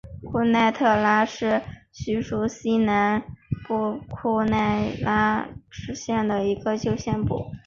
[0.23, 3.21] 库奈特拉是叙利亚西南
[3.67, 6.39] 部库奈特拉省的
[6.75, 7.51] 旧首都。